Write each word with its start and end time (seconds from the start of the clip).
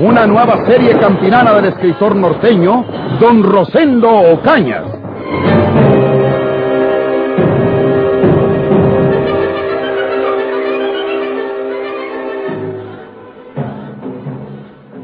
Una 0.00 0.28
nueva 0.28 0.64
serie 0.64 0.96
campinana 0.96 1.52
del 1.54 1.72
escritor 1.72 2.14
norteño, 2.14 2.84
Don 3.18 3.42
Rosendo 3.42 4.08
Ocañas. 4.08 4.84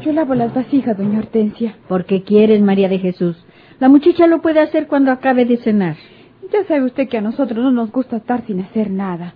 Yo 0.01 0.13
lavo 0.13 0.37
las 0.37 0.55
vasijas, 0.55 0.97
doña 0.97 1.19
Hortensia. 1.19 1.75
¿Por 1.89 2.05
qué 2.05 2.23
quieres, 2.23 2.63
María 2.63 2.89
de 2.89 3.01
Jesús? 3.01 3.37
La 3.81 3.89
muchacha 3.89 4.29
lo 4.29 4.43
puede 4.43 4.61
hacer 4.61 4.87
cuando 4.87 5.11
acabe 5.11 5.45
de 5.45 5.57
cenar. 5.57 5.97
Ya 6.53 6.63
sabe 6.69 6.85
usted 6.85 7.09
que 7.09 7.19
a 7.19 7.21
nosotros 7.21 7.59
no 7.65 7.73
nos 7.73 7.91
gusta 7.91 8.19
estar 8.19 8.47
sin 8.47 8.61
hacer 8.61 8.91
nada. 8.91 9.35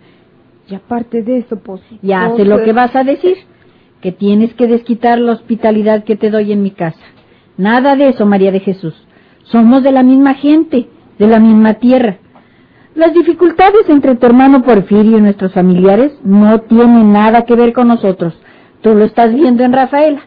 Y 0.68 0.76
aparte 0.76 1.24
de 1.24 1.38
eso, 1.38 1.58
pues... 1.58 1.80
Ya 2.00 2.28
pues, 2.28 2.36
sé 2.36 2.44
lo 2.44 2.62
que 2.62 2.72
vas 2.72 2.94
a 2.94 3.02
decir, 3.02 3.38
que 4.00 4.12
tienes 4.12 4.54
que 4.54 4.66
desquitar 4.66 5.18
la 5.18 5.32
hospitalidad 5.32 6.04
que 6.04 6.16
te 6.16 6.30
doy 6.30 6.52
en 6.52 6.62
mi 6.62 6.70
casa. 6.70 7.00
Nada 7.56 7.96
de 7.96 8.08
eso, 8.10 8.26
María 8.26 8.52
de 8.52 8.60
Jesús. 8.60 8.94
Somos 9.44 9.82
de 9.82 9.92
la 9.92 10.02
misma 10.02 10.34
gente, 10.34 10.88
de 11.18 11.26
la 11.26 11.40
misma 11.40 11.74
tierra. 11.74 12.18
Las 12.94 13.14
dificultades 13.14 13.88
entre 13.88 14.16
tu 14.16 14.26
hermano 14.26 14.62
Porfirio 14.62 15.18
y 15.18 15.20
nuestros 15.20 15.52
familiares 15.52 16.12
no 16.22 16.60
tienen 16.62 17.12
nada 17.12 17.42
que 17.44 17.54
ver 17.54 17.72
con 17.72 17.88
nosotros. 17.88 18.34
Tú 18.80 18.94
lo 18.94 19.04
estás 19.04 19.34
viendo 19.34 19.64
en 19.64 19.72
Rafaela. 19.72 20.22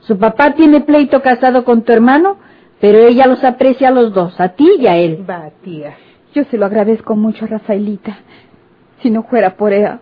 Su 0.00 0.18
papá 0.18 0.54
tiene 0.54 0.80
pleito 0.80 1.22
casado 1.22 1.64
con 1.64 1.82
tu 1.82 1.92
hermano, 1.92 2.36
pero 2.80 2.98
ella 2.98 3.26
los 3.26 3.44
aprecia 3.44 3.88
a 3.88 3.92
los 3.92 4.12
dos, 4.12 4.40
a 4.40 4.50
ti 4.50 4.68
y 4.78 4.86
a 4.86 4.96
él. 4.96 5.24
Va, 5.28 5.50
tía. 5.62 5.94
Yo 6.34 6.44
se 6.44 6.58
lo 6.58 6.66
agradezco 6.66 7.14
mucho 7.14 7.44
a 7.44 7.48
Rafaelita. 7.48 8.18
Si 9.02 9.10
no 9.10 9.22
fuera 9.24 9.56
por 9.56 9.72
ella, 9.72 10.00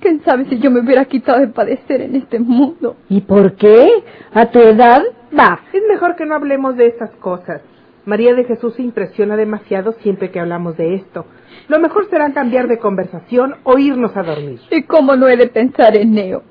quién 0.00 0.22
sabe 0.24 0.46
si 0.46 0.58
yo 0.58 0.70
me 0.70 0.80
hubiera 0.80 1.04
quitado 1.04 1.40
de 1.40 1.48
padecer 1.48 2.00
en 2.00 2.16
este 2.16 2.38
mundo. 2.38 2.96
¿Y 3.08 3.20
por 3.20 3.54
qué? 3.54 3.88
A 4.32 4.46
tu 4.46 4.58
edad, 4.58 5.02
va. 5.38 5.60
Es 5.72 5.82
mejor 5.88 6.16
que 6.16 6.26
no 6.26 6.34
hablemos 6.34 6.76
de 6.76 6.86
esas 6.86 7.10
cosas. 7.16 7.62
María 8.06 8.34
de 8.34 8.44
Jesús 8.44 8.74
se 8.74 8.82
impresiona 8.82 9.36
demasiado 9.36 9.92
siempre 10.02 10.30
que 10.30 10.40
hablamos 10.40 10.76
de 10.76 10.94
esto. 10.94 11.26
Lo 11.68 11.78
mejor 11.78 12.08
será 12.08 12.32
cambiar 12.32 12.66
de 12.66 12.78
conversación 12.78 13.56
o 13.62 13.78
irnos 13.78 14.16
a 14.16 14.22
dormir. 14.22 14.60
¿Y 14.70 14.82
cómo 14.82 15.16
no 15.16 15.28
he 15.28 15.36
de 15.36 15.48
pensar 15.48 15.96
en 15.96 16.12
Neo? 16.12 16.42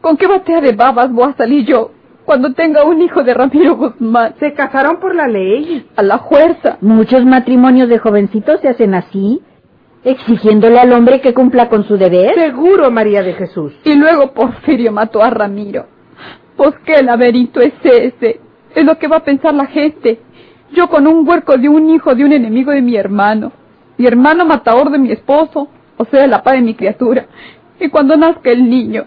¿Con 0.00 0.16
qué 0.16 0.26
batea 0.26 0.60
de 0.60 0.72
babas 0.72 1.12
voy 1.12 1.28
a 1.30 1.36
salir 1.36 1.66
yo 1.66 1.90
cuando 2.24 2.52
tenga 2.54 2.84
un 2.84 3.02
hijo 3.02 3.22
de 3.22 3.34
Ramiro 3.34 3.76
Guzmán? 3.76 4.34
Se 4.40 4.54
casaron 4.54 4.98
por 4.98 5.14
la 5.14 5.28
ley. 5.28 5.86
A 5.96 6.02
la 6.02 6.20
fuerza. 6.20 6.78
Muchos 6.80 7.24
matrimonios 7.24 7.88
de 7.88 7.98
jovencitos 7.98 8.60
se 8.60 8.68
hacen 8.68 8.94
así, 8.94 9.42
exigiéndole 10.04 10.78
al 10.78 10.92
hombre 10.92 11.20
que 11.20 11.34
cumpla 11.34 11.68
con 11.68 11.84
su 11.84 11.96
deber. 11.96 12.34
Seguro, 12.34 12.90
María 12.90 13.22
de 13.22 13.34
Jesús. 13.34 13.72
Y 13.84 13.94
luego 13.94 14.32
Porfirio 14.32 14.92
mató 14.92 15.22
a 15.22 15.30
Ramiro. 15.30 15.86
Pues 16.56 16.74
qué 16.84 17.02
laberinto 17.02 17.60
es 17.60 17.72
ese. 17.82 18.40
Es 18.74 18.84
lo 18.84 18.98
que 18.98 19.08
va 19.08 19.16
a 19.16 19.24
pensar 19.24 19.54
la 19.54 19.66
gente. 19.66 20.20
Yo 20.72 20.88
con 20.88 21.06
un 21.06 21.26
huerco 21.28 21.56
de 21.56 21.68
un 21.68 21.88
hijo 21.90 22.14
de 22.14 22.24
un 22.24 22.32
enemigo 22.32 22.72
de 22.72 22.82
mi 22.82 22.96
hermano. 22.96 23.52
Mi 23.96 24.06
hermano 24.06 24.44
matador 24.44 24.90
de 24.90 24.98
mi 24.98 25.10
esposo, 25.10 25.68
o 25.96 26.04
sea, 26.04 26.26
la 26.26 26.42
paz 26.42 26.54
de 26.54 26.60
mi 26.60 26.74
criatura. 26.74 27.26
Y 27.80 27.88
cuando 27.88 28.16
nazca 28.16 28.50
el 28.50 28.68
niño, 28.68 29.04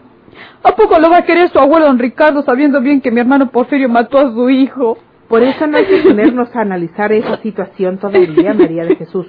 ¿a 0.63 0.75
poco 0.75 0.99
lo 0.99 1.09
va 1.09 1.17
a 1.17 1.25
querer 1.25 1.49
su 1.49 1.59
abuelo 1.59 1.85
don 1.85 1.99
Ricardo 1.99 2.41
sabiendo 2.43 2.81
bien 2.81 3.01
que 3.01 3.11
mi 3.11 3.19
hermano 3.19 3.49
Porfirio 3.49 3.89
mató 3.89 4.17
a 4.17 4.31
su 4.31 4.49
hijo? 4.49 4.97
Por 5.27 5.43
eso 5.43 5.65
no 5.65 5.77
hay 5.77 5.85
que 5.85 6.03
ponernos 6.03 6.53
a 6.55 6.61
analizar 6.61 7.11
esa 7.13 7.37
situación 7.37 7.97
todavía, 7.99 8.53
María 8.57 8.83
de 8.83 8.97
Jesús. 8.97 9.27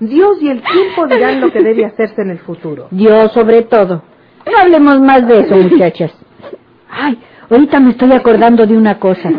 Dios 0.00 0.42
y 0.42 0.48
el 0.48 0.62
tiempo 0.62 1.06
dirán 1.06 1.40
lo 1.40 1.50
que 1.50 1.62
debe 1.62 1.86
hacerse 1.86 2.20
en 2.22 2.30
el 2.30 2.38
futuro. 2.38 2.88
Yo 2.90 3.28
sobre 3.28 3.62
todo. 3.62 4.02
No 4.44 4.58
hablemos 4.58 5.00
más 5.00 5.26
de 5.26 5.40
eso, 5.40 5.56
muchachas. 5.56 6.12
Ay, 6.88 7.18
ahorita 7.50 7.80
me 7.80 7.90
estoy 7.90 8.12
acordando 8.12 8.66
de 8.66 8.76
una 8.76 8.98
cosa. 8.98 9.30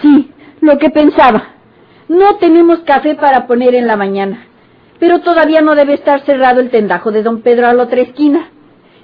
Sí, 0.00 0.30
lo 0.60 0.78
que 0.78 0.90
pensaba. 0.90 1.54
No 2.08 2.36
tenemos 2.36 2.80
café 2.80 3.14
para 3.16 3.46
poner 3.46 3.74
en 3.74 3.86
la 3.86 3.96
mañana, 3.96 4.46
pero 4.98 5.20
todavía 5.20 5.60
no 5.60 5.74
debe 5.74 5.94
estar 5.94 6.20
cerrado 6.20 6.60
el 6.60 6.70
tendajo 6.70 7.10
de 7.10 7.22
don 7.22 7.42
Pedro 7.42 7.66
a 7.66 7.74
la 7.74 7.82
otra 7.82 8.00
esquina. 8.00 8.48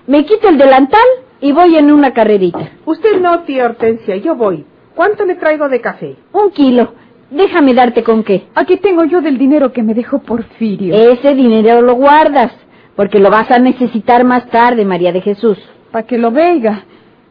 Me 0.07 0.25
quito 0.25 0.49
el 0.49 0.57
delantal 0.57 1.05
y 1.41 1.53
voy 1.53 1.77
en 1.77 1.91
una 1.91 2.13
carrerita. 2.13 2.71
Usted 2.87 3.21
no, 3.21 3.41
tía 3.41 3.67
Hortensia, 3.67 4.17
yo 4.17 4.37
voy. 4.37 4.65
¿Cuánto 4.95 5.25
le 5.25 5.35
traigo 5.35 5.69
de 5.69 5.81
café? 5.81 6.17
Un 6.33 6.51
kilo. 6.51 6.95
Déjame 7.31 7.75
darte 7.75 8.05
con 8.05 8.23
qué. 8.23 8.47
Aquí 8.55 8.77
tengo 8.77 9.05
yo 9.05 9.21
del 9.21 9.39
dinero 9.39 9.73
que 9.73 9.83
me 9.83 9.95
dejó 9.95 10.21
Porfirio. 10.21 10.95
Ese 10.95 11.35
dinero 11.35 11.83
lo 11.83 11.95
guardas, 11.95 12.53
porque 12.95 13.19
lo 13.19 13.31
vas 13.31 13.51
a 13.51 13.59
necesitar 13.59 14.25
más 14.25 14.47
tarde, 14.51 14.85
María 14.85 15.13
de 15.13 15.21
Jesús. 15.21 15.59
Para 15.91 16.07
que 16.07 16.19
lo 16.19 16.31
veiga. 16.31 16.85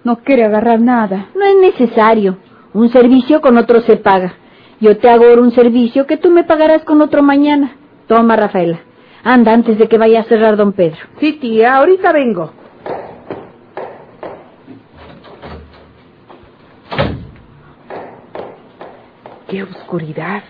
No 0.03 0.17
quiere 0.17 0.43
agarrar 0.43 0.81
nada. 0.81 1.27
No 1.35 1.45
es 1.45 1.55
necesario. 1.55 2.37
Un 2.73 2.89
servicio 2.89 3.39
con 3.39 3.57
otro 3.57 3.81
se 3.81 3.95
paga. 3.95 4.33
Yo 4.81 4.97
te 4.97 5.09
hago 5.09 5.25
ahora 5.25 5.41
un 5.41 5.51
servicio 5.51 6.05
que 6.05 6.17
tú 6.17 6.29
me 6.31 6.43
pagarás 6.43 6.83
con 6.83 7.01
otro 7.01 7.23
mañana. 7.23 7.77
Toma, 8.07 8.35
Rafaela. 8.35 8.79
Anda 9.23 9.53
antes 9.53 9.77
de 9.77 9.87
que 9.87 9.97
vaya 9.97 10.19
a 10.19 10.23
cerrar 10.25 10.57
don 10.57 10.73
Pedro. 10.73 10.97
Sí, 11.21 11.33
tía, 11.33 11.77
ahorita 11.77 12.11
vengo. 12.11 12.51
¡Qué 19.53 19.61
oscuridad! 19.61 20.41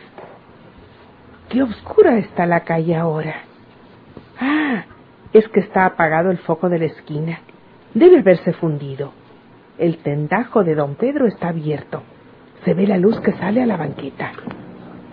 ¡Qué 1.50 1.62
oscura 1.62 2.18
está 2.19 2.46
la 2.46 2.62
calle 2.62 2.96
ahora! 2.96 3.36
Ah, 4.40 4.86
es 5.34 5.46
que 5.50 5.59
está 5.59 5.86
apagado 5.86 6.31
el 6.31 6.38
foco 6.38 6.69
de 6.69 6.80
la 6.80 6.86
esquina. 6.86 7.42
Debe 7.94 8.19
haberse 8.19 8.53
fundido. 8.53 9.12
El 9.78 9.97
tendajo 9.97 10.63
de 10.63 10.75
don 10.75 10.96
Pedro 10.96 11.28
está 11.28 11.50
abierto. 11.50 12.02
Se 12.63 12.74
ve 12.74 12.88
la 12.88 12.97
luz 12.97 13.19
que 13.19 13.34
sale 13.34 13.62
a 13.62 13.66
la 13.66 13.75
banqueta. 13.75 14.31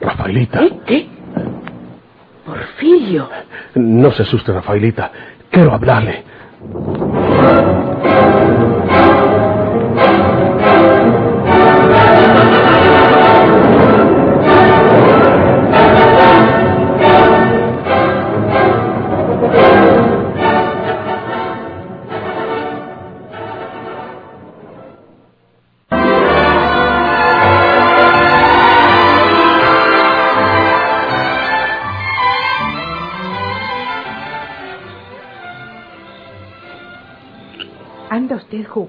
Rafaelita. 0.00 0.62
¿Eh? 0.62 0.80
¿Qué? 0.86 1.08
Porfirio. 2.46 3.28
No 3.74 4.12
se 4.12 4.22
asuste, 4.22 4.52
Rafaelita. 4.52 5.10
Quiero 5.50 5.72
hablarle. 5.72 6.22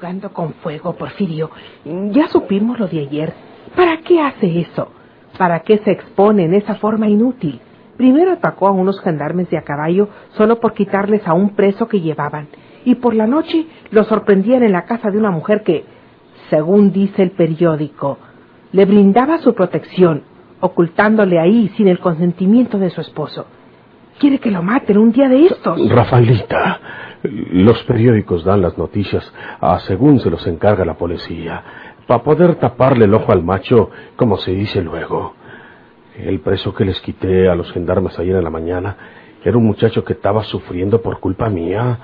Jugando 0.02 0.34
con 0.34 0.56
fuego, 0.56 0.94
Porfirio. 0.94 1.52
Ya 1.86 2.28
supimos 2.30 2.80
lo 2.80 2.88
de 2.88 3.02
ayer. 3.02 3.34
¿Para 3.76 3.98
qué 3.98 4.20
hace 4.20 4.62
eso? 4.62 4.92
¿Para 5.38 5.60
qué 5.60 5.78
se 5.78 5.92
expone 5.92 6.46
en 6.46 6.56
esa 6.56 6.74
forma 6.76 7.08
inútil? 7.08 7.62
Primero 7.98 8.32
atacó 8.32 8.68
a 8.68 8.72
unos 8.72 9.00
gendarmes 9.02 9.52
de 9.52 9.60
a 9.60 9.62
caballo 9.62 10.10
solo 10.36 10.60
por 10.60 10.74
quitarles 10.74 11.28
a 11.28 11.36
un 11.36 11.52
preso 11.52 11.88
que 11.88 12.02
llevaban. 12.02 12.48
Y 12.84 12.96
por 12.96 13.14
la 13.14 13.28
noche 13.28 13.68
lo 13.92 14.04
sorprendían 14.06 14.64
en 14.64 14.72
la 14.72 14.86
casa 14.86 15.12
de 15.12 15.20
una 15.20 15.30
mujer 15.30 15.62
que, 15.62 15.86
según 16.50 16.92
dice 16.92 17.22
el 17.22 17.32
periódico, 17.32 18.18
le 18.72 18.86
brindaba 18.86 19.38
su 19.38 19.54
protección, 19.54 20.24
ocultándole 20.62 21.40
ahí 21.40 21.72
sin 21.78 21.88
el 21.88 22.00
consentimiento 22.00 22.80
de 22.80 22.90
su 22.90 23.02
esposo. 23.02 23.46
Quiere 24.18 24.40
que 24.40 24.50
lo 24.50 24.64
maten 24.64 24.98
un 24.98 25.12
día 25.12 25.30
de 25.30 25.46
estos. 25.46 25.90
Rafaelita, 25.92 26.80
los 27.24 27.84
periódicos 27.84 28.44
dan 28.44 28.62
las 28.62 28.78
noticias 28.78 29.32
según 29.86 30.20
se 30.20 30.30
los 30.30 30.46
encarga 30.48 30.86
la 30.86 30.98
policía, 30.98 31.64
para 32.08 32.24
poder 32.24 32.56
taparle 32.56 33.06
el 33.06 33.14
ojo 33.14 33.32
al 33.32 33.44
macho, 33.44 33.90
como 34.16 34.38
se 34.38 34.52
dice 34.52 34.82
luego. 34.82 35.34
El 36.18 36.40
preso 36.42 36.74
que 36.74 36.86
les 36.86 37.00
quité 37.02 37.48
a 37.48 37.56
los 37.56 37.72
gendarmes 37.72 38.18
ayer 38.20 38.36
en 38.36 38.44
la 38.44 38.50
mañana 38.50 38.98
Era 39.44 39.58
un 39.58 39.66
muchacho 39.66 40.04
que 40.04 40.14
estaba 40.14 40.44
sufriendo 40.44 41.02
por 41.02 41.20
culpa 41.20 41.50
mía. 41.50 41.98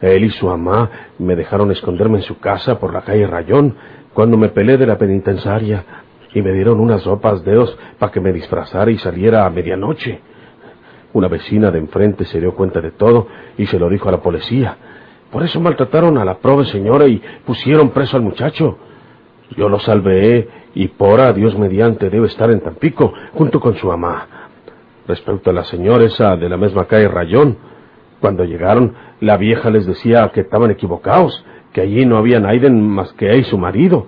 Él 0.00 0.24
y 0.24 0.30
su 0.30 0.46
mamá 0.46 0.90
me 1.18 1.34
dejaron 1.34 1.72
esconderme 1.72 2.18
en 2.18 2.22
su 2.22 2.38
casa 2.38 2.78
por 2.78 2.92
la 2.92 3.02
calle 3.02 3.26
Rayón 3.26 3.74
cuando 4.14 4.36
me 4.36 4.50
pelé 4.50 4.76
de 4.76 4.86
la 4.86 4.96
penitenciaria 4.96 5.84
y 6.32 6.42
me 6.42 6.52
dieron 6.52 6.78
unas 6.78 7.04
ropas 7.04 7.44
dedos 7.44 7.76
para 7.98 8.12
que 8.12 8.20
me 8.20 8.32
disfrazara 8.32 8.90
y 8.90 8.98
saliera 8.98 9.46
a 9.46 9.50
medianoche. 9.50 10.20
Una 11.12 11.28
vecina 11.28 11.70
de 11.70 11.78
enfrente 11.78 12.24
se 12.24 12.40
dio 12.40 12.54
cuenta 12.54 12.80
de 12.80 12.92
todo 12.92 13.26
y 13.58 13.66
se 13.66 13.78
lo 13.78 13.88
dijo 13.88 14.08
a 14.08 14.12
la 14.12 14.22
policía. 14.22 14.76
Por 15.30 15.42
eso 15.42 15.60
maltrataron 15.60 16.18
a 16.18 16.24
la 16.24 16.38
pobre 16.38 16.66
señora 16.66 17.06
y 17.06 17.22
pusieron 17.44 17.90
preso 17.90 18.16
al 18.16 18.22
muchacho. 18.22 18.78
Yo 19.56 19.68
lo 19.68 19.78
salvé 19.80 20.48
y 20.74 20.88
por 20.88 21.20
a 21.20 21.32
Dios 21.32 21.58
mediante 21.58 22.10
debe 22.10 22.26
estar 22.26 22.50
en 22.50 22.60
Tampico 22.60 23.12
junto 23.34 23.60
con 23.60 23.76
su 23.76 23.88
mamá. 23.88 24.26
Respecto 25.06 25.50
a 25.50 25.52
la 25.52 25.64
señora 25.64 26.04
esa 26.04 26.36
de 26.36 26.48
la 26.48 26.56
misma 26.56 26.84
calle 26.86 27.08
Rayón, 27.08 27.56
cuando 28.20 28.44
llegaron, 28.44 28.94
la 29.20 29.36
vieja 29.36 29.70
les 29.70 29.86
decía 29.86 30.30
que 30.32 30.42
estaban 30.42 30.70
equivocados, 30.70 31.44
que 31.72 31.80
allí 31.80 32.04
no 32.06 32.16
había 32.16 32.38
nadie 32.38 32.70
más 32.70 33.12
que 33.14 33.26
ella 33.30 33.36
y 33.36 33.44
su 33.44 33.58
marido. 33.58 34.06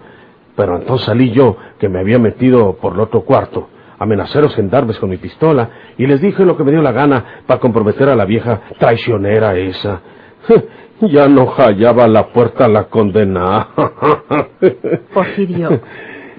Pero 0.54 0.76
entonces 0.76 1.06
salí 1.06 1.30
yo, 1.30 1.56
que 1.78 1.88
me 1.88 1.98
había 1.98 2.18
metido 2.18 2.74
por 2.74 2.92
el 2.92 3.00
otro 3.00 3.22
cuarto, 3.22 3.68
amenacé 4.02 4.46
gendarmes 4.50 4.98
con 4.98 5.10
mi 5.10 5.16
pistola 5.16 5.70
y 5.96 6.06
les 6.06 6.20
dije 6.20 6.44
lo 6.44 6.56
que 6.56 6.64
me 6.64 6.72
dio 6.72 6.82
la 6.82 6.92
gana 6.92 7.42
para 7.46 7.60
comprometer 7.60 8.08
a 8.08 8.16
la 8.16 8.24
vieja 8.24 8.60
traicionera 8.78 9.56
esa. 9.56 10.00
Ya 11.00 11.26
no 11.26 11.46
hallaba 11.46 12.06
la 12.06 12.28
puerta 12.28 12.66
a 12.66 12.68
la 12.68 12.84
condena. 12.84 13.70
Porfirio, 15.12 15.80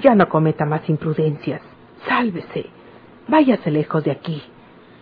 ya 0.02 0.16
no 0.16 0.30
cometa 0.30 0.66
más 0.66 0.90
imprudencias. 0.90 1.62
Sálvese. 2.08 2.68
Váyase 3.28 3.72
lejos 3.72 4.06
de 4.06 4.12
aquí. 4.12 4.42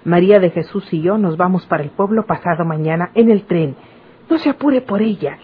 María 0.03 0.39
de 0.39 0.49
Jesús 0.49 0.91
y 0.91 1.01
yo 1.01 1.19
nos 1.19 1.37
vamos 1.37 1.67
para 1.67 1.83
el 1.83 1.91
pueblo 1.91 2.25
pasado 2.25 2.65
mañana 2.65 3.11
en 3.13 3.29
el 3.29 3.43
tren. 3.43 3.75
No 4.29 4.39
se 4.39 4.49
apure 4.49 4.81
por 4.81 5.01
ella. 5.01 5.37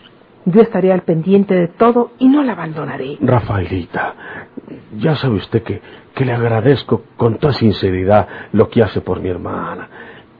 Yo 0.45 0.61
estaré 0.61 0.91
al 0.93 1.01
pendiente 1.01 1.53
de 1.53 1.67
todo 1.67 2.11
y 2.17 2.27
no 2.27 2.41
la 2.41 2.53
abandonaré. 2.53 3.17
Rafaelita, 3.19 4.15
ya 4.97 5.15
sabe 5.15 5.35
usted 5.35 5.63
que, 5.63 5.81
que 6.13 6.25
le 6.25 6.33
agradezco 6.33 7.03
con 7.15 7.37
toda 7.37 7.53
sinceridad 7.53 8.27
lo 8.53 8.69
que 8.69 8.83
hace 8.83 9.01
por 9.01 9.19
mi 9.19 9.29
hermana. 9.29 9.89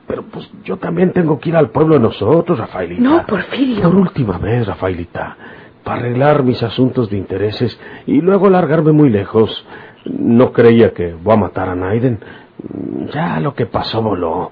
Pero 0.08 0.24
pues 0.24 0.50
yo 0.64 0.78
también 0.78 1.12
tengo 1.12 1.40
que 1.40 1.50
ir 1.50 1.56
al 1.56 1.70
pueblo 1.70 1.96
de 1.96 2.02
nosotros, 2.02 2.58
Rafaelita. 2.58 3.02
No, 3.02 3.26
Porfirio. 3.26 3.84
Por 3.84 3.96
última 3.96 4.38
vez, 4.38 4.66
Rafaelita. 4.66 5.38
Para 5.84 6.00
arreglar 6.00 6.44
mis 6.44 6.62
asuntos 6.64 7.10
de 7.10 7.18
intereses 7.18 7.80
y 8.06 8.22
luego 8.22 8.50
largarme 8.50 8.94
muy 8.94 9.10
lejos. 9.10 9.66
No 10.06 10.54
creía 10.54 10.94
que 10.94 11.14
voy 11.14 11.34
a 11.34 11.38
matar 11.38 11.70
a 11.70 11.76
Naiden. 11.76 12.20
Ya 13.14 13.40
lo 13.40 13.54
que 13.54 13.66
pasó 13.66 14.02
voló. 14.02 14.52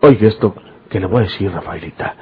Oiga 0.00 0.28
esto 0.28 0.54
que 0.88 1.00
le 1.00 1.06
voy 1.06 1.18
a 1.18 1.24
decir, 1.24 1.50
Rafaelita. 1.50 2.14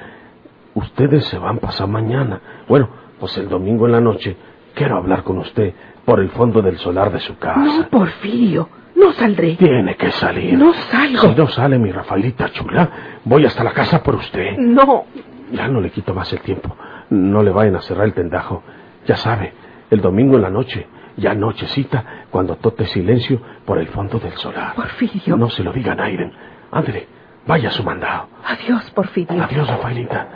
Ustedes 0.74 1.26
se 1.26 1.38
van 1.38 1.58
pasar 1.58 1.88
mañana. 1.88 2.40
Bueno, 2.68 2.88
pues 3.20 3.36
el 3.38 3.48
domingo 3.48 3.86
en 3.86 3.92
la 3.92 4.00
noche 4.00 4.36
quiero 4.74 4.96
hablar 4.96 5.22
con 5.24 5.38
usted 5.38 5.74
por 6.06 6.20
el 6.20 6.30
fondo 6.30 6.62
del 6.62 6.78
solar 6.78 7.12
de 7.12 7.20
su 7.20 7.36
casa. 7.36 7.58
No, 7.60 7.88
Porfirio. 7.88 8.70
No 8.94 9.12
saldré. 9.12 9.56
Tiene 9.56 9.94
que 9.96 10.10
salir. 10.12 10.56
No 10.56 10.72
salgo. 10.72 11.20
Si 11.20 11.34
no 11.34 11.48
sale 11.48 11.78
mi 11.78 11.92
Rafaelita 11.92 12.50
chula, 12.52 12.88
voy 13.24 13.44
hasta 13.44 13.62
la 13.62 13.72
casa 13.72 14.02
por 14.02 14.14
usted. 14.14 14.56
No. 14.56 15.04
Ya 15.52 15.68
no 15.68 15.80
le 15.82 15.90
quito 15.90 16.14
más 16.14 16.32
el 16.32 16.40
tiempo. 16.40 16.74
No 17.10 17.42
le 17.42 17.50
vayan 17.50 17.76
a 17.76 17.82
cerrar 17.82 18.06
el 18.06 18.14
tendajo. 18.14 18.62
Ya 19.06 19.16
sabe, 19.16 19.52
el 19.90 20.00
domingo 20.00 20.36
en 20.36 20.42
la 20.42 20.50
noche, 20.50 20.86
ya 21.16 21.34
nochecita, 21.34 22.24
cuando 22.30 22.56
tote 22.56 22.86
silencio 22.86 23.40
por 23.64 23.78
el 23.78 23.88
fondo 23.88 24.18
del 24.18 24.32
solar. 24.32 24.74
Porfirio. 24.74 25.36
No 25.36 25.50
se 25.50 25.62
lo 25.62 25.72
digan 25.72 26.00
a 26.00 26.04
Aiden. 26.04 26.32
Ándele, 26.70 27.06
vaya 27.46 27.68
a 27.68 27.72
su 27.72 27.82
mandado. 27.82 28.28
Adiós, 28.44 28.90
Porfirio. 28.92 29.42
Adiós, 29.42 29.68
Rafaelita. 29.68 30.28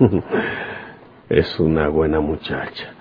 Es 1.32 1.58
una 1.58 1.88
buena 1.88 2.20
muchacha. 2.20 2.92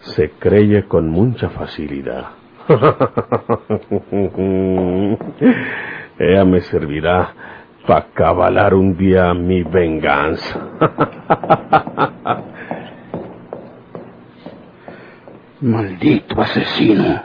Se 0.00 0.30
creye 0.30 0.88
con 0.88 1.08
mucha 1.08 1.50
facilidad. 1.50 2.30
Ella 6.18 6.44
me 6.44 6.62
servirá 6.62 7.32
para 7.86 8.06
cabalar 8.12 8.74
un 8.74 8.96
día 8.96 9.32
mi 9.34 9.62
venganza. 9.62 10.58
Maldito 15.60 16.42
asesino. 16.42 17.22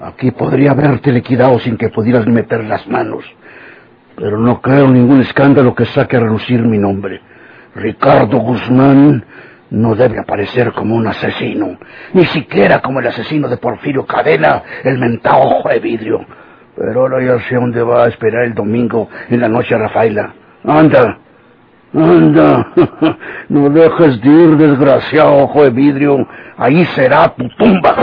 Aquí 0.00 0.32
podría 0.32 0.72
haberte 0.72 1.12
liquidado 1.12 1.60
sin 1.60 1.76
que 1.76 1.90
pudieras 1.90 2.26
meter 2.26 2.64
las 2.64 2.84
manos. 2.88 3.24
Pero 4.16 4.40
no 4.40 4.60
creo 4.60 4.88
ningún 4.88 5.20
escándalo 5.20 5.72
que 5.72 5.84
saque 5.84 6.16
a 6.16 6.20
relucir 6.20 6.62
mi 6.62 6.78
nombre. 6.78 7.35
Ricardo 7.76 8.38
Guzmán 8.38 9.22
no 9.70 9.94
debe 9.94 10.18
aparecer 10.18 10.72
como 10.72 10.96
un 10.96 11.06
asesino, 11.06 11.78
ni 12.14 12.24
siquiera 12.26 12.80
como 12.80 13.00
el 13.00 13.06
asesino 13.08 13.48
de 13.48 13.58
Porfirio 13.58 14.06
Cadena, 14.06 14.62
el 14.82 14.98
mentado 14.98 15.42
ojo 15.42 15.68
de 15.68 15.78
vidrio. 15.80 16.24
Pero 16.76 17.02
ahora 17.02 17.22
ya 17.22 17.38
sé 17.40 17.56
dónde 17.56 17.82
va 17.82 18.04
a 18.04 18.08
esperar 18.08 18.44
el 18.44 18.54
domingo 18.54 19.08
en 19.28 19.40
la 19.40 19.48
noche 19.48 19.74
a 19.74 19.78
Rafaela. 19.78 20.34
Anda, 20.64 21.18
anda, 21.92 22.72
no 23.48 23.70
dejes 23.70 24.20
de 24.20 24.28
ir, 24.28 24.56
desgraciado 24.56 25.36
ojo 25.44 25.64
de 25.64 25.70
vidrio. 25.70 26.26
Ahí 26.56 26.84
será 26.86 27.28
tu 27.34 27.48
tumba. 27.58 27.94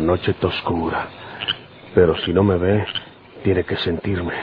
Noche 0.00 0.32
está 0.32 0.48
oscura, 0.48 1.06
pero 1.94 2.16
si 2.18 2.32
no 2.32 2.42
me 2.42 2.56
ve, 2.56 2.84
tiene 3.42 3.64
que 3.64 3.76
sentirme. 3.76 4.34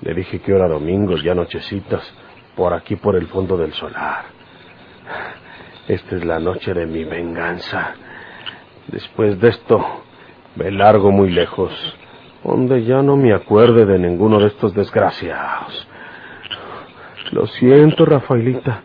Le 0.00 0.14
dije 0.14 0.40
que 0.40 0.52
era 0.52 0.68
domingo, 0.68 1.16
ya 1.16 1.34
nochecitas, 1.34 2.02
por 2.56 2.74
aquí 2.74 2.96
por 2.96 3.16
el 3.16 3.26
fondo 3.28 3.56
del 3.56 3.72
solar. 3.72 4.24
Esta 5.88 6.16
es 6.16 6.24
la 6.24 6.38
noche 6.38 6.74
de 6.74 6.86
mi 6.86 7.04
venganza. 7.04 7.94
Después 8.88 9.40
de 9.40 9.48
esto, 9.48 9.84
me 10.56 10.70
largo 10.70 11.10
muy 11.10 11.30
lejos, 11.30 11.72
donde 12.44 12.84
ya 12.84 13.02
no 13.02 13.16
me 13.16 13.32
acuerde 13.32 13.86
de 13.86 13.98
ninguno 13.98 14.38
de 14.38 14.48
estos 14.48 14.74
desgraciados. 14.74 15.88
Lo 17.30 17.46
siento, 17.46 18.04
Rafaelita, 18.04 18.82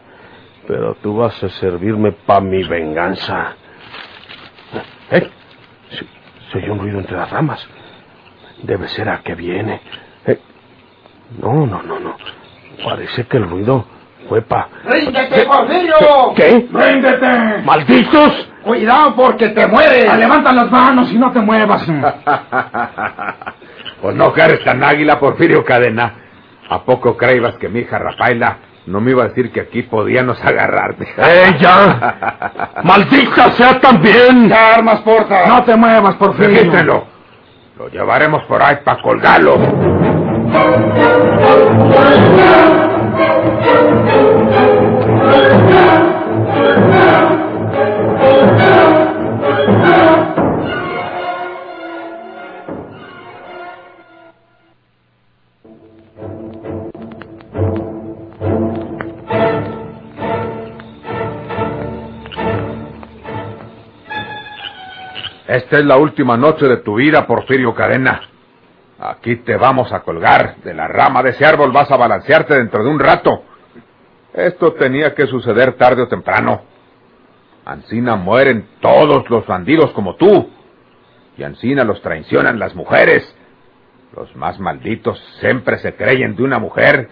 pero 0.67 0.95
tú 1.01 1.17
vas 1.17 1.43
a 1.43 1.49
servirme 1.49 2.13
para 2.13 2.41
mi 2.41 2.63
venganza. 2.63 3.55
Se, 6.51 6.57
oye 6.59 6.71
un 6.71 6.79
ruido 6.79 6.99
entre 6.99 7.17
las 7.17 7.29
ramas. 7.29 7.65
Debe 8.63 8.87
ser 8.89 9.09
a 9.09 9.21
que 9.21 9.35
viene. 9.35 9.81
Eh, 10.25 10.39
No, 11.39 11.65
no, 11.65 11.81
no, 11.83 11.99
no. 11.99 12.15
Parece 12.83 13.25
que 13.25 13.37
el 13.37 13.49
ruido 13.49 13.85
fue 14.29 14.41
pa... 14.41 14.67
¡Ríndete, 14.85 15.45
Porfirio! 15.45 16.33
¿Qué? 16.35 16.67
¡Ríndete! 16.71 17.61
¡Malditos! 17.63 18.49
¡Cuidado 18.63 19.15
porque 19.15 19.49
te 19.49 19.65
mueres! 19.67 20.05
Ah, 20.09 20.17
levanta 20.17 20.51
las 20.51 20.69
manos 20.69 21.11
y 21.11 21.17
no 21.17 21.31
te 21.31 21.39
muevas. 21.39 21.85
pues 24.01 24.15
no 24.15 24.33
que 24.33 24.41
eres 24.41 24.63
tan 24.63 24.83
águila, 24.83 25.19
Porfirio 25.19 25.63
Cadena. 25.63 26.13
¿A 26.69 26.83
poco 26.83 27.15
creías 27.15 27.55
que 27.57 27.69
mi 27.69 27.79
hija 27.79 27.97
Rafaela 27.97 28.57
no 28.87 29.01
me 29.01 29.11
iba 29.11 29.23
a 29.25 29.27
decir 29.27 29.51
que 29.51 29.59
aquí 29.59 29.83
podíamos 29.83 30.41
agarrarte. 30.43 31.05
¡Ella! 31.17 32.73
¡Maldita 32.83 33.51
sea 33.51 33.79
también! 33.81 34.47
¡Ya 34.47 34.75
armas, 34.75 35.01
porta! 35.01 35.45
¡No 35.45 35.61
te 35.65 35.75
muevas, 35.75 36.15
por 36.15 36.35
fin! 36.37 36.45
Regítenlo. 36.45 37.05
Lo 37.77 37.89
llevaremos 37.89 38.43
por 38.43 38.63
ahí 38.63 38.77
para 38.85 39.01
colgarlo. 39.01 39.57
Esta 65.57 65.79
es 65.79 65.85
la 65.85 65.97
última 65.97 66.37
noche 66.37 66.67
de 66.67 66.77
tu 66.77 66.97
vida, 66.97 67.25
Porfirio 67.25 67.73
Cadena. 67.73 68.21
Aquí 68.99 69.37
te 69.37 69.57
vamos 69.57 69.91
a 69.91 70.01
colgar. 70.01 70.57
De 70.57 70.71
la 70.71 70.87
rama 70.87 71.23
de 71.23 71.31
ese 71.31 71.47
árbol 71.47 71.71
vas 71.71 71.89
a 71.89 71.97
balancearte 71.97 72.53
dentro 72.53 72.83
de 72.83 72.89
un 72.91 72.99
rato. 72.99 73.41
Esto 74.35 74.73
tenía 74.73 75.15
que 75.15 75.25
suceder 75.25 75.73
tarde 75.73 76.03
o 76.03 76.07
temprano. 76.07 76.61
Ancina 77.65 78.15
mueren 78.15 78.67
todos 78.81 79.27
los 79.31 79.47
bandidos 79.47 79.89
como 79.93 80.15
tú. 80.15 80.47
Y 81.39 81.43
Ancina 81.43 81.83
los 81.83 82.03
traicionan 82.03 82.59
las 82.59 82.75
mujeres. 82.75 83.23
Los 84.15 84.35
más 84.35 84.59
malditos 84.59 85.19
siempre 85.39 85.79
se 85.79 85.95
creen 85.95 86.35
de 86.35 86.43
una 86.43 86.59
mujer. 86.59 87.09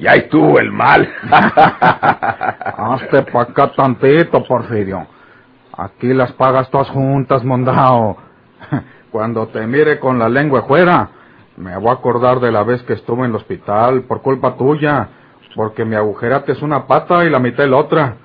Y 0.00 0.08
ahí 0.08 0.22
tú 0.28 0.58
el 0.58 0.72
mal. 0.72 1.08
Hazte 1.30 3.22
pa' 3.22 3.42
acá 3.42 3.70
tantito, 3.70 4.42
Porfirio. 4.42 5.13
Aquí 5.76 6.12
las 6.14 6.32
pagas 6.32 6.70
todas 6.70 6.88
juntas, 6.90 7.42
mondao. 7.44 8.16
Cuando 9.10 9.48
te 9.48 9.66
mire 9.66 9.98
con 9.98 10.18
la 10.18 10.28
lengua 10.28 10.62
fuera, 10.62 11.08
me 11.56 11.76
voy 11.76 11.88
a 11.88 11.92
acordar 11.92 12.40
de 12.40 12.52
la 12.52 12.62
vez 12.62 12.82
que 12.82 12.92
estuve 12.92 13.20
en 13.20 13.30
el 13.30 13.36
hospital 13.36 14.02
por 14.02 14.22
culpa 14.22 14.56
tuya, 14.56 15.08
porque 15.54 15.84
me 15.84 15.96
agujeraste 15.96 16.52
una 16.62 16.86
pata 16.86 17.24
y 17.24 17.30
la 17.30 17.38
mitad 17.38 17.66
la 17.66 17.76
otra. 17.76 18.16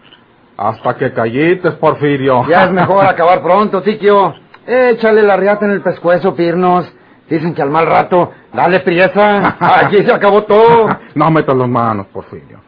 Hasta 0.57 0.95
que 0.95 1.13
callites, 1.13 1.73
Porfirio. 1.75 2.45
Ya 2.47 2.65
es 2.65 2.71
mejor 2.71 3.05
acabar 3.07 3.41
pronto, 3.41 3.81
Tiquio. 3.81 4.33
Échale 4.67 5.23
la 5.23 5.37
riata 5.37 5.65
en 5.65 5.71
el 5.71 5.81
pescuezo, 5.81 6.35
Pirnos. 6.35 6.91
Dicen 7.29 7.53
que 7.53 7.61
al 7.61 7.69
mal 7.69 7.85
rato, 7.85 8.31
dale 8.53 8.81
priesa. 8.81 9.55
Aquí 9.59 10.03
se 10.03 10.11
acabó 10.11 10.43
todo. 10.43 10.87
no 11.15 11.31
metas 11.31 11.55
las 11.55 11.69
manos, 11.69 12.07
Porfirio. 12.07 12.59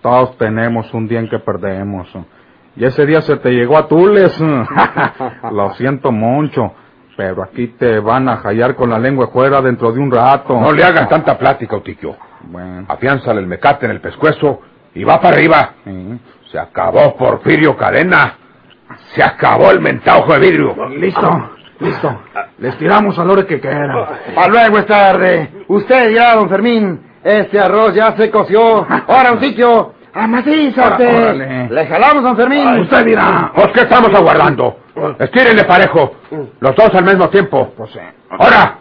Todos 0.00 0.36
tenemos 0.38 0.92
un 0.94 1.06
día 1.06 1.20
en 1.20 1.28
que 1.28 1.38
perdemos. 1.40 2.08
Y 2.76 2.84
ese 2.84 3.06
día 3.06 3.22
se 3.22 3.36
te 3.36 3.50
llegó 3.50 3.78
a 3.78 3.88
Tules. 3.88 4.38
Lo 5.52 5.74
siento 5.74 6.12
mucho. 6.12 6.72
Pero 7.16 7.42
aquí 7.42 7.68
te 7.68 7.98
van 7.98 8.28
a 8.28 8.36
hallar 8.36 8.74
con 8.74 8.90
la 8.90 8.98
lengua 8.98 9.28
fuera 9.28 9.62
dentro 9.62 9.90
de 9.90 9.98
un 10.00 10.10
rato. 10.10 10.60
No 10.60 10.70
le 10.72 10.84
hagan 10.84 11.08
tanta 11.08 11.38
plática, 11.38 11.76
Otiquio. 11.76 12.14
Bueno. 12.42 12.84
Afiánzale 12.88 13.40
el 13.40 13.46
mecate 13.46 13.86
en 13.86 13.92
el 13.92 14.00
pescuezo 14.00 14.60
y 14.94 15.02
va 15.02 15.20
para 15.20 15.36
arriba. 15.36 15.70
sí. 15.84 16.20
Se 16.50 16.60
acabó 16.60 17.16
Porfirio 17.16 17.76
Cadena. 17.76 18.34
Se 19.14 19.22
acabó 19.22 19.70
el 19.72 19.80
mentajo 19.80 20.32
de 20.32 20.38
vidrio. 20.38 20.88
Listo, 20.90 21.50
listo. 21.80 22.20
Les 22.58 22.78
tiramos 22.78 23.18
a 23.18 23.24
la 23.24 23.32
hora 23.32 23.46
que 23.46 23.60
quieran. 23.60 23.90
Para 24.34 24.48
luego 24.48 24.78
es 24.78 24.86
tarde. 24.86 25.50
Usted 25.66 26.10
ya, 26.14 26.36
don 26.36 26.48
Fermín. 26.48 27.00
Este 27.24 27.58
arroz 27.58 27.94
ya 27.94 28.16
se 28.16 28.30
coció. 28.30 28.86
Ahora, 29.08 29.32
un 29.32 29.40
sitio. 30.16 30.84
Amadízate. 30.84 31.06
Órale. 31.06 31.68
Le 31.68 31.86
jalamos, 31.86 32.22
don 32.22 32.36
Fermín. 32.36 32.80
Usted 32.80 33.04
dirá. 33.04 33.52
¿Pues 33.54 33.68
qué 33.72 33.80
estamos 33.80 34.12
aguardando? 34.14 34.76
Estírenle 35.18 35.64
parejo. 35.64 36.16
Los 36.60 36.74
dos 36.74 36.94
al 36.94 37.04
mismo 37.04 37.28
tiempo. 37.28 37.72
Pues 37.76 37.90
sí. 37.92 38.00
¡Ahora! 38.30 38.78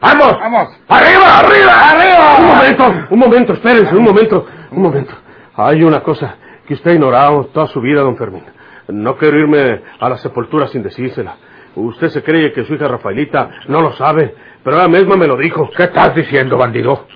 ¡Vamos! 0.00 0.38
Vamos. 0.38 0.68
¡Arriba, 0.88 1.38
arriba, 1.40 1.90
arriba! 1.90 2.36
Un 2.38 2.46
momento, 2.46 3.06
un 3.10 3.18
momento, 3.18 3.52
espérense, 3.54 3.96
un 3.96 4.04
momento, 4.04 4.46
un 4.70 4.82
momento. 4.82 5.12
Hay 5.56 5.82
una 5.82 6.00
cosa 6.00 6.36
que 6.66 6.74
usted 6.74 6.92
ha 6.92 6.94
ignorado 6.94 7.46
toda 7.46 7.66
su 7.66 7.80
vida, 7.80 8.02
don 8.02 8.16
Fermín. 8.16 8.44
No 8.88 9.16
quiero 9.16 9.38
irme 9.38 9.82
a 9.98 10.08
la 10.08 10.16
sepultura 10.18 10.68
sin 10.68 10.82
decírsela. 10.82 11.34
Usted 11.74 12.08
se 12.08 12.22
cree 12.22 12.52
que 12.52 12.64
su 12.64 12.74
hija 12.74 12.88
Rafaelita 12.88 13.50
no 13.68 13.80
lo 13.80 13.92
sabe, 13.92 14.34
pero 14.62 14.76
ella 14.78 14.88
misma 14.88 15.16
me 15.16 15.26
lo 15.26 15.36
dijo. 15.36 15.68
¿Qué 15.76 15.84
estás 15.84 16.14
diciendo, 16.14 16.56
bandido? 16.56 17.06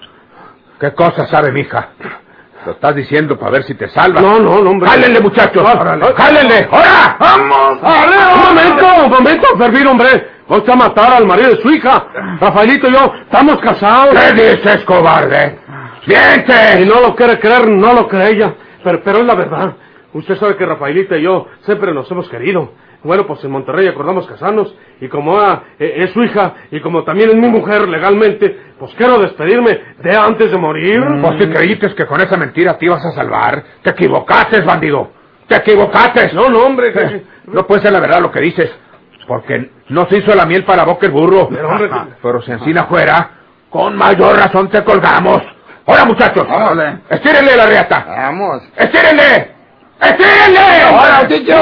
¿Qué 0.78 0.92
cosa 0.92 1.26
sabe 1.26 1.52
mi 1.52 1.60
hija? 1.60 1.90
Lo 2.64 2.72
estás 2.72 2.94
diciendo 2.94 3.36
para 3.38 3.52
ver 3.52 3.64
si 3.64 3.74
te 3.74 3.88
salva. 3.88 4.20
No, 4.20 4.38
no, 4.38 4.62
no, 4.62 4.70
hombre. 4.70 4.88
¡Jálenle, 4.88 5.20
muchachos! 5.20 5.62
Órale. 5.62 6.04
¡Jálenle! 6.14 6.68
¡Ahora! 6.70 7.16
¡Vamos! 7.18 7.78
Un 7.82 8.42
momento, 8.44 8.86
un 9.04 9.10
momento, 9.10 9.46
Fermín, 9.58 9.86
hombre. 9.88 10.28
Voy 10.46 10.62
a 10.66 10.76
matar 10.76 11.14
al 11.14 11.26
marido 11.26 11.50
de 11.50 11.62
su 11.62 11.70
hija. 11.70 12.06
Rafaelito 12.40 12.88
y 12.88 12.92
yo 12.92 13.12
estamos 13.22 13.58
casados. 13.58 14.14
¿Qué 14.14 14.32
dices, 14.34 14.84
cobarde? 14.84 15.58
Si 16.04 16.10
¡Miente! 16.10 16.86
no 16.86 17.00
lo 17.00 17.16
quiere 17.16 17.38
creer, 17.40 17.68
no 17.68 17.94
lo 17.94 18.06
cree 18.06 18.30
ella. 18.30 18.54
Pero, 18.84 19.02
pero 19.02 19.18
es 19.18 19.26
la 19.26 19.34
verdad. 19.34 19.76
Usted 20.12 20.36
sabe 20.36 20.56
que 20.56 20.66
Rafaelita 20.66 21.16
y 21.16 21.22
yo 21.22 21.46
siempre 21.64 21.92
nos 21.92 22.10
hemos 22.10 22.28
querido. 22.28 22.72
Bueno, 23.02 23.26
pues 23.26 23.42
en 23.42 23.50
Monterrey 23.50 23.88
acordamos 23.88 24.26
casarnos. 24.26 24.74
Y 25.00 25.08
como 25.08 25.38
ah, 25.38 25.64
eh, 25.78 25.94
es 25.98 26.10
su 26.10 26.22
hija 26.22 26.54
y 26.70 26.80
como 26.80 27.02
también 27.02 27.30
es 27.30 27.36
mi 27.36 27.48
mujer 27.48 27.88
legalmente, 27.88 28.71
pues 28.82 28.94
quiero 28.96 29.16
despedirme 29.18 29.80
de 30.02 30.16
antes 30.16 30.50
de 30.50 30.58
morir. 30.58 31.00
Pues 31.22 31.38
si 31.38 31.48
creíste 31.48 31.94
que 31.94 32.04
con 32.04 32.20
esa 32.20 32.36
mentira 32.36 32.76
te 32.76 32.86
ibas 32.86 33.04
a 33.06 33.12
salvar, 33.12 33.62
te 33.80 33.90
equivocaste, 33.90 34.60
bandido. 34.62 35.08
Te 35.46 35.54
equivocaste. 35.54 36.32
No, 36.32 36.48
no, 36.50 36.64
hombre. 36.64 36.92
que- 36.92 37.22
No 37.46 37.64
puede 37.64 37.82
ser 37.82 37.92
la 37.92 38.00
verdad 38.00 38.20
lo 38.20 38.32
que 38.32 38.40
dices. 38.40 38.70
Porque 39.28 39.70
no 39.90 40.08
se 40.08 40.16
hizo 40.18 40.34
la 40.34 40.46
miel 40.46 40.64
para 40.64 40.82
boca 40.82 41.06
el 41.06 41.12
burro. 41.12 41.48
Pero, 41.48 41.68
hombre, 41.68 41.88
Pero 42.20 42.42
si 42.42 42.50
encina 42.50 42.86
fuera, 42.86 43.30
con 43.70 43.96
mayor 43.96 44.36
razón 44.36 44.68
te 44.68 44.82
colgamos. 44.82 45.40
¡Ahora, 45.86 46.04
muchachos! 46.04 46.44
Órale. 46.50 46.98
¡Estírenle 47.08 47.56
la 47.56 47.66
riata! 47.66 48.04
Vamos. 48.08 48.62
¡Estírenle! 48.76 49.52
¡Estírenle! 50.00 50.82
¡Ahora, 50.88 51.28
Tiquio! 51.28 51.54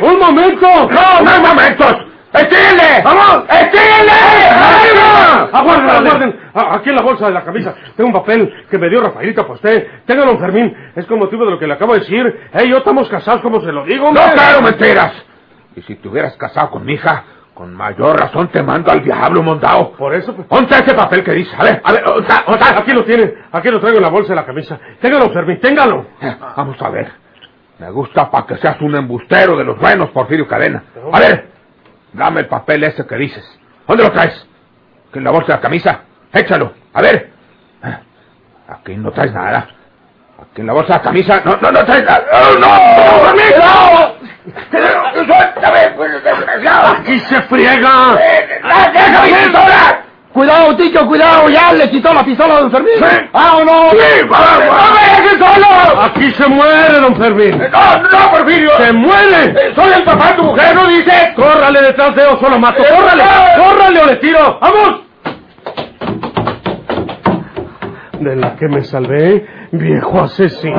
¡Un 0.00 0.18
momento! 0.18 0.66
¡No, 0.90 1.20
no 1.22 1.30
hay 1.30 1.40
momentos! 1.40 1.96
¡Estírenle! 2.32 3.02
¡Vamos! 3.04 3.44
¡Estírenle! 3.48 4.12
¡Arriba! 4.50 5.48
Aguarden, 5.52 5.90
aguarden. 5.90 6.40
A- 6.54 6.74
Aquí 6.76 6.88
en 6.90 6.96
la 6.96 7.02
bolsa 7.02 7.26
de 7.26 7.32
la 7.32 7.44
camisa 7.44 7.74
tengo 7.96 8.08
un 8.08 8.14
papel 8.14 8.66
que 8.70 8.78
me 8.78 8.88
dio 8.88 9.02
Rafaelita 9.02 9.42
usted. 9.42 9.86
Téngalo, 10.06 10.32
don 10.32 10.40
Fermín. 10.40 10.74
Es 10.96 11.04
con 11.06 11.18
motivo 11.18 11.44
de 11.44 11.50
lo 11.52 11.58
que 11.58 11.66
le 11.66 11.74
acabo 11.74 11.92
de 11.94 12.00
decir. 12.00 12.40
Ey, 12.54 12.68
yo 12.70 12.78
estamos 12.78 13.08
casados 13.08 13.42
como 13.42 13.60
se 13.60 13.70
lo 13.72 13.84
digo, 13.84 14.08
hombre. 14.08 14.24
¡No 14.26 14.32
claro 14.32 14.62
mentiras! 14.62 15.12
Y 15.76 15.82
si 15.82 15.94
te 15.96 16.08
hubieras 16.08 16.34
casado 16.36 16.70
con 16.70 16.84
mi 16.84 16.94
hija, 16.94 17.24
con 17.54 17.74
mayor 17.74 18.18
razón 18.18 18.48
te 18.48 18.62
mando 18.62 18.90
al 18.90 19.02
diablo, 19.04 19.42
mondao. 19.42 19.92
Por 19.92 20.14
eso, 20.14 20.34
pues... 20.34 20.46
Ponte 20.48 20.74
ese 20.74 20.94
papel 20.94 21.22
que 21.22 21.32
dice. 21.32 21.54
A 21.58 21.64
ver. 21.64 21.82
Aquí 21.84 22.92
lo 22.92 23.04
tiene. 23.04 23.34
Aquí 23.52 23.68
lo 23.70 23.78
traigo 23.80 23.98
en 23.98 24.02
la 24.04 24.10
bolsa 24.10 24.30
de 24.30 24.36
la 24.36 24.46
camisa. 24.46 24.78
Téngalo, 25.00 25.30
Fermín, 25.30 25.60
téngalo. 25.60 26.06
Eh, 26.20 26.34
Vamos 26.56 26.80
a 26.80 26.88
ver. 26.88 27.12
Me 27.78 27.90
gusta 27.90 28.30
para 28.30 28.46
que 28.46 28.56
seas 28.58 28.80
un 28.80 28.94
embustero 28.94 29.56
de 29.56 29.64
los 29.64 29.78
buenos, 29.78 30.10
Porfirio 30.10 30.46
Cadena. 30.46 30.82
A 31.12 31.18
ver, 31.18 31.48
dame 32.12 32.40
el 32.40 32.46
papel 32.48 32.84
ese 32.84 33.06
que 33.06 33.16
dices. 33.16 33.44
¿Dónde 33.86 34.04
lo 34.04 34.12
traes? 34.12 34.46
¿Que 35.12 35.18
en 35.18 35.24
la 35.24 35.30
bolsa 35.30 35.48
de 35.48 35.52
la 35.54 35.60
camisa? 35.60 36.00
Échalo. 36.32 36.72
A 36.94 37.02
ver. 37.02 37.30
Eh, 37.84 37.98
Aquí 38.68 38.96
no 38.96 39.10
traes 39.12 39.32
nada. 39.32 39.68
Aquí 40.40 40.60
en 40.60 40.66
la 40.66 40.72
bolsa 40.72 40.94
de 40.94 40.98
la 40.98 41.02
camisa. 41.04 41.42
No, 41.44 41.56
no, 41.60 41.70
no 41.72 41.84
traes 41.84 42.04
nada. 42.04 42.24
¡Oh, 42.32 42.58
no! 42.58 43.24
¡Permiso! 43.26 44.16
¡Suéltame, 45.26 45.90
desgraciado! 46.22 46.96
¡Aquí 46.96 47.18
se 47.20 47.42
friega! 47.42 48.16
¡Déjame 48.92 49.44
sola! 49.46 50.01
Cuidado, 50.32 50.74
Tiquio, 50.76 51.06
cuidado. 51.06 51.48
Ya 51.50 51.72
le 51.72 51.90
quitó 51.90 52.12
la 52.14 52.24
pistola 52.24 52.56
a 52.56 52.60
don 52.62 52.70
Fermín. 52.70 52.94
¡Vámonos! 53.32 53.90
¡Sí, 53.92 54.22
vamos! 54.28 54.64
¡No 54.66 54.94
me 54.94 55.00
dejes 55.22 55.38
solo! 55.38 56.02
¡Aquí 56.02 56.30
se 56.30 56.46
muere, 56.48 57.00
don 57.00 57.16
Fermín! 57.16 57.58
¡No, 57.70 58.02
no, 58.02 58.30
Porfirio! 58.30 58.70
¡Se 58.78 58.92
muere! 58.92 59.44
Eh, 59.44 59.72
¡Soy 59.74 59.92
el 59.92 60.02
papá 60.04 60.28
de 60.28 60.34
tu 60.34 60.44
mujer, 60.44 60.74
no 60.74 60.86
dices! 60.86 61.34
¡Córrale 61.36 61.82
detrás 61.82 62.16
de 62.16 62.24
oso, 62.24 62.48
lo 62.48 62.58
mato! 62.58 62.82
Eh, 62.82 62.86
¡Córrale! 62.94 63.22
no. 63.24 63.64
¡Córrale 63.64 64.00
o 64.00 64.06
le 64.06 64.16
tiro! 64.16 64.58
¡Vamos! 64.60 65.00
De 68.20 68.36
la 68.36 68.56
que 68.56 68.68
me 68.68 68.82
salvé, 68.84 69.46
viejo 69.72 70.20
asesino. 70.22 70.76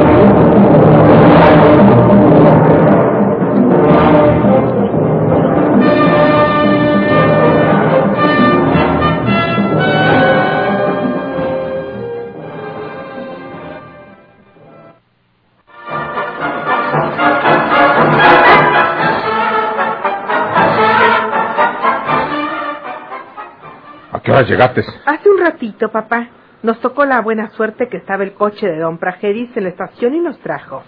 Qué 24.33 24.39
hora 24.39 24.47
llegaste? 24.47 24.83
Hace 25.05 25.29
un 25.29 25.39
ratito, 25.39 25.89
papá, 25.89 26.27
nos 26.63 26.79
tocó 26.79 27.05
la 27.05 27.21
buena 27.21 27.51
suerte 27.51 27.87
que 27.87 27.97
estaba 27.97 28.23
el 28.23 28.33
coche 28.33 28.67
de 28.67 28.79
don 28.79 28.97
Prajeris 28.97 29.55
en 29.55 29.63
la 29.63 29.69
estación 29.69 30.15
y 30.15 30.19
nos 30.19 30.39
trajo. 30.39 30.83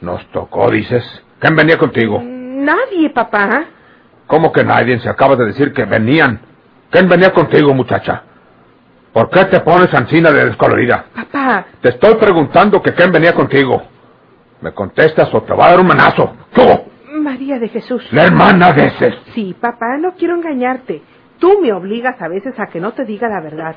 Nos 0.00 0.24
tocó, 0.30 0.70
dices. 0.70 1.02
¿Quién 1.38 1.56
venía 1.56 1.76
contigo? 1.78 2.20
Nadie, 2.22 3.10
papá. 3.10 3.64
¿Cómo 4.26 4.52
que 4.52 4.64
nadie? 4.64 4.98
Se 5.00 5.08
acaba 5.08 5.36
de 5.36 5.46
decir 5.46 5.72
que 5.72 5.84
venían. 5.84 6.40
¿Quién 6.90 7.08
venía 7.08 7.32
contigo, 7.32 7.74
muchacha? 7.74 8.22
¿Por 9.12 9.30
qué 9.30 9.44
te 9.44 9.60
pones 9.60 9.92
ansina 9.92 10.30
de 10.32 10.46
descolorida? 10.46 11.06
Papá, 11.14 11.66
Te 11.80 11.90
estoy 11.90 12.14
preguntando 12.16 12.82
que 12.82 12.92
quién 12.94 13.12
venía 13.12 13.32
contigo. 13.34 13.82
¿Me 14.60 14.72
contestas 14.72 15.32
o 15.34 15.42
te 15.42 15.52
va 15.52 15.66
a 15.66 15.70
dar 15.70 15.80
un 15.80 15.86
manazo? 15.86 16.34
¡Tú! 16.54 16.62
María 17.20 17.58
de 17.58 17.68
Jesús. 17.68 18.06
La 18.12 18.24
hermana 18.24 18.72
de 18.72 18.86
ese. 18.86 19.14
Sí, 19.34 19.54
papá, 19.60 19.96
no 19.98 20.14
quiero 20.14 20.34
engañarte. 20.34 21.02
Tú 21.44 21.60
me 21.60 21.74
obligas 21.74 22.16
a 22.22 22.28
veces 22.28 22.58
a 22.58 22.68
que 22.68 22.80
no 22.80 22.92
te 22.92 23.04
diga 23.04 23.28
la 23.28 23.42
verdad. 23.42 23.76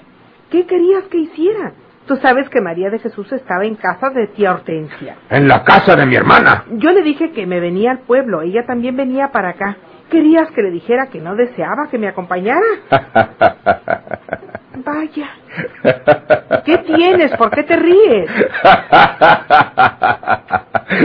¿Qué 0.50 0.66
querías 0.66 1.04
que 1.12 1.18
hiciera? 1.18 1.74
Tú 2.06 2.16
sabes 2.16 2.48
que 2.50 2.62
María 2.62 2.90
de 2.90 2.98
Jesús 2.98 3.30
estaba 3.34 3.66
en 3.66 3.76
casa 3.76 4.10
de 4.10 4.28
tía 4.28 4.54
Hortensia. 4.54 5.18
En 5.30 5.50
la 5.50 5.66
casa 5.66 5.98
de 5.98 6.06
mi 6.06 6.16
hermana. 6.16 6.64
Yo 6.78 6.92
le 6.92 7.02
dije 7.04 7.34
que 7.34 7.46
me 7.46 7.60
venía 7.60 7.92
al 7.92 8.00
pueblo, 8.00 8.42
ella 8.42 8.66
también 8.66 8.96
venía 8.96 9.34
para 9.34 9.50
acá. 9.50 9.76
¿Querías 10.10 10.50
que 10.52 10.62
le 10.62 10.72
dijera 10.72 11.08
que 11.08 11.20
no 11.20 11.36
deseaba 11.36 11.90
que 11.92 11.98
me 11.98 12.08
acompañara? 12.08 12.62
Vaya. 14.86 15.28
¿Qué 16.64 16.78
tienes? 16.78 17.36
¿Por 17.36 17.52
qué 17.52 17.64
te 17.64 17.76
ríes? 17.76 18.32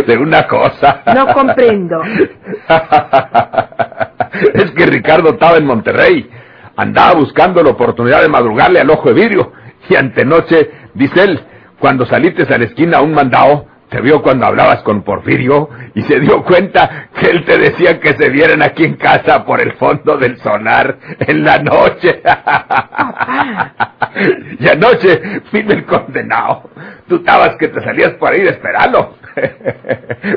De 0.07 0.17
una 0.17 0.47
cosa. 0.47 1.03
No 1.13 1.27
comprendo. 1.35 2.03
Es 4.55 4.71
que 4.71 4.87
Ricardo 4.87 5.31
estaba 5.31 5.59
en 5.59 5.67
Monterrey. 5.67 6.31
Andaba 6.77 7.15
buscando 7.15 7.63
la 7.63 7.71
oportunidad 7.71 8.23
de 8.23 8.29
madrugarle 8.29 8.81
al 8.81 8.91
ojo 8.91 9.09
de 9.09 9.15
vidrio. 9.15 9.53
Y 9.89 9.97
antenoche, 9.97 10.71
dice 10.95 11.25
él, 11.25 11.41
cuando 11.79 12.07
saliste 12.07 12.43
a 12.43 12.59
la 12.59 12.65
esquina 12.65 12.99
a 12.99 13.03
un 13.03 13.13
mandado, 13.13 13.67
te 13.93 14.01
vio 14.01 14.23
cuando 14.23 14.47
hablabas 14.47 14.83
con 14.85 15.03
Porfirio 15.03 15.69
y 15.95 16.01
se 16.03 16.19
dio 16.19 16.43
cuenta 16.45 17.09
que 17.15 17.27
él 17.29 17.45
te 17.45 17.59
decía 17.59 18.01
que 18.01 18.15
se 18.15 18.31
vieran 18.31 18.63
aquí 18.63 18.85
en 18.85 18.95
casa 18.95 19.45
por 19.45 19.61
el 19.61 19.75
fondo 19.75 20.17
del 20.17 20.39
sonar 20.39 20.97
en 21.19 21.45
la 21.45 21.59
noche. 21.59 22.23
y 24.59 24.69
anoche 24.69 25.43
vino 25.53 25.73
el 25.73 25.85
condenado. 25.85 26.71
Tú 27.07 27.17
estabas 27.17 27.57
que 27.57 27.69
te 27.69 27.83
salías 27.83 28.13
por 28.13 28.33
ahí 28.33 28.41
de 28.41 28.51
esperarlo. 28.51 29.17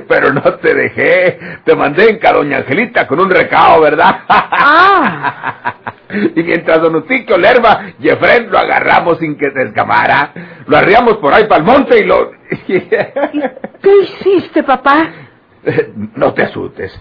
Pero 0.10 0.34
no 0.34 0.42
te 0.56 0.74
dejé. 0.74 1.40
Te 1.64 1.76
mandé 1.76 2.10
en 2.10 2.20
Doña 2.20 2.58
Angelita 2.58 3.08
con 3.08 3.22
un 3.22 3.30
recado, 3.30 3.80
¿verdad? 3.82 4.20
Y 6.36 6.44
mientras 6.44 6.82
Don 6.82 6.96
Utiquio 6.96 7.38
Lerva 7.38 7.82
y 8.00 8.10
Efren 8.10 8.50
lo 8.50 8.58
agarramos 8.58 9.20
sin 9.20 9.38
que 9.38 9.52
se 9.52 9.64
escamara, 9.64 10.32
lo 10.68 10.78
arriamos 10.78 11.18
por 11.18 11.34
ahí 11.34 11.46
para 11.46 11.60
el 11.60 11.66
monte 11.66 12.00
y 12.00 12.06
lo... 12.06 12.32
¿Qué 12.68 13.98
hiciste, 14.02 14.64
papá? 14.64 15.10
No 16.16 16.34
te 16.34 16.44
asustes. 16.44 16.94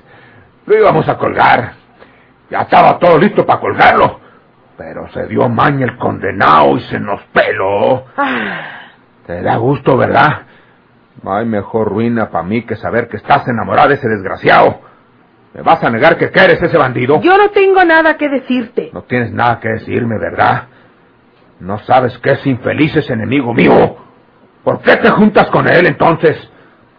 Lo 0.67 0.79
íbamos 0.79 1.07
a 1.09 1.19
colgar. 1.19 1.75
Ya 2.51 2.63
estaba 2.63 2.99
todo 2.99 3.19
listo 3.19 3.45
para 3.45 3.61
colgarlo. 3.61 4.21
Pero 4.77 5.09
se 5.13 5.27
dio 5.27 5.49
maña 5.49 5.85
el 5.85 5.99
condenado 5.99 6.77
y 6.77 6.81
se 6.81 6.99
nos 6.99 7.21
peló. 7.25 8.05
Te 9.27 9.43
da 9.43 9.57
gusto, 9.57 9.97
¿verdad? 9.97 10.43
No 11.23 11.35
hay 11.35 11.47
mejor 11.47 11.89
ruina 11.89 12.31
para 12.31 12.45
mí 12.45 12.63
que 12.63 12.77
saber 12.77 13.09
que 13.09 13.19
estás 13.19 13.47
enamorada 13.49 13.89
de 13.89 13.95
ese 13.95 14.09
desgraciado. 14.09 14.81
¿Me 15.55 15.63
vas 15.63 15.83
a 15.85 15.91
negar 15.91 16.17
que 16.19 16.25
eres 16.35 16.61
ese 16.61 16.77
bandido? 16.77 17.21
Yo 17.23 17.39
no 17.39 17.51
tengo 17.51 17.85
nada 17.85 18.17
que 18.17 18.29
decirte. 18.29 18.91
No 18.93 19.03
tienes 19.03 19.33
nada 19.33 19.61
que 19.61 19.69
decirme, 19.69 20.19
¿verdad? 20.19 20.65
No 21.61 21.79
sabes 21.81 22.19
que 22.19 22.33
ese 22.33 22.51
infeliz 22.51 22.95
es 22.97 23.09
enemigo 23.09 23.55
mío. 23.55 23.97
¿Por 24.65 24.81
qué 24.81 24.97
te 24.97 25.11
juntas 25.11 25.47
con 25.51 25.69
él 25.69 25.87
entonces? 25.87 26.37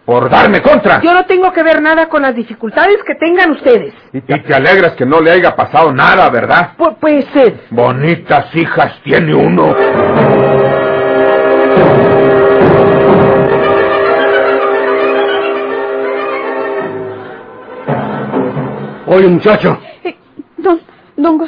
¿Por 0.06 0.30
darme 0.30 0.62
contra? 0.62 1.00
Yo 1.02 1.12
no 1.12 1.26
tengo 1.26 1.52
que 1.52 1.62
ver 1.64 1.82
nada 1.82 2.08
con 2.08 2.22
las 2.22 2.34
dificultades 2.34 2.98
que 3.04 3.16
tengan 3.16 3.50
ustedes. 3.50 3.92
Y 4.12 4.20
te 4.20 4.54
alegras 4.54 4.92
que 4.94 5.04
no 5.04 5.20
le 5.20 5.32
haya 5.32 5.54
pasado 5.54 5.92
nada, 5.92 6.30
¿verdad? 6.30 6.70
Pu- 6.78 6.96
puede 6.98 7.22
ser. 7.32 7.60
Bonitas 7.70 8.54
hijas 8.54 9.00
tiene 9.02 9.34
uno. 9.34 9.74
Oye, 19.06 19.26
muchacho, 19.28 19.78
Eh, 20.04 20.16
don, 20.56 20.80
don, 21.16 21.38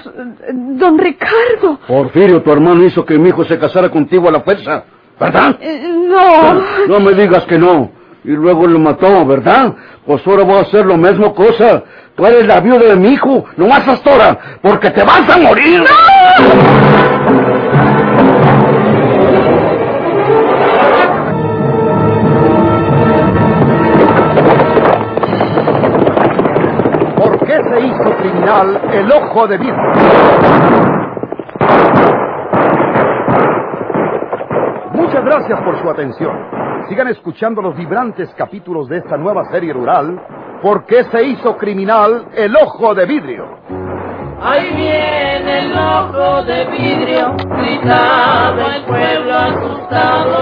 don 0.79 0.99
Ricardo. 0.99 1.79
Porfirio, 1.87 2.43
tu 2.43 2.53
hermano 2.53 2.85
hizo 2.85 3.05
que 3.05 3.19
mi 3.19 3.29
hijo 3.31 3.45
se 3.45 3.59
casara 3.59 3.91
contigo 3.91 4.29
a 4.29 4.33
la 4.33 4.41
fuerza, 4.41 4.85
¿verdad? 5.19 5.57
Eh, 5.61 5.93
no. 6.09 6.63
No 6.89 7.01
me 7.01 7.13
digas 7.15 7.45
que 7.45 7.59
no. 7.59 7.91
Y 8.25 8.31
luego 8.31 8.67
lo 8.67 8.79
mató, 8.79 9.25
¿verdad? 9.27 9.75
Pues 10.07 10.27
ahora 10.27 10.45
voy 10.45 10.57
a 10.57 10.61
hacer 10.61 10.85
lo 10.87 10.97
mismo 10.97 11.35
cosa. 11.35 11.83
Tú 12.17 12.27
eres 12.27 12.47
la 12.47 12.61
viuda 12.61 12.81
de 12.81 12.97
mi 12.97 13.11
hijo, 13.11 13.45
no 13.57 13.69
más 13.69 13.87
hasta 13.87 14.11
ahora, 14.11 14.39
porque 14.61 14.91
te 14.91 15.03
vas 15.05 15.29
a 15.29 15.39
morir. 15.39 15.83
¿Por 15.85 16.98
el 28.63 29.13
ojo 29.13 29.47
de 29.47 29.59
vidrio? 29.59 29.93
Muchas 34.93 35.25
gracias 35.25 35.61
por 35.61 35.81
su 35.81 35.91
atención. 35.91 36.87
Sigan 36.89 37.09
escuchando 37.09 37.63
los 37.63 37.77
vibrantes 37.77 38.29
capítulos 38.37 38.89
de 38.89 38.99
esta 38.99 39.17
nueva 39.17 39.45
serie 39.51 39.73
rural, 39.73 40.19
¿Por 40.63 40.85
qué 40.87 41.05
se 41.05 41.23
hizo 41.23 41.57
criminal 41.57 42.27
el 42.35 42.57
ojo 42.57 42.93
de 42.93 43.07
vidrio? 43.07 43.47
Ahí 44.43 44.75
viene 44.75 45.59
el 45.61 45.73
ojo 45.73 46.43
de 46.43 46.65
vidrio, 46.65 47.37
gritaba 47.37 48.75
el 48.75 48.85
pueblo 48.85 49.35
asustado. 49.37 50.39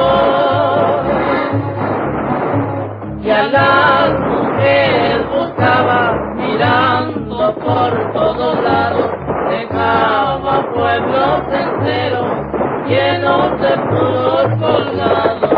Y 3.23 3.31
a 3.31 3.43
las 3.45 4.21
mujeres 4.21 5.29
buscaba 5.29 6.15
mirando 6.35 7.16
por 7.55 8.13
todos 8.13 8.63
lados, 8.63 9.11
dejaba 9.49 10.73
pueblos 10.73 11.43
enteros 11.53 12.27
llenos 12.89 13.61
de 13.61 13.79
puros 13.89 14.49
colgados. 14.59 15.56